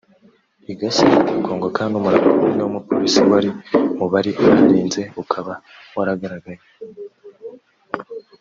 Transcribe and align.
igashya 0.71 1.05
igakongoka 1.19 1.81
n’umurambo 1.91 2.29
umwe 2.47 2.61
w’umupolisi 2.63 3.21
wari 3.29 3.49
mu 3.97 4.05
bari 4.11 4.31
baharinze 4.43 5.01
ukaba 5.21 5.53
waragaragaye 5.95 6.61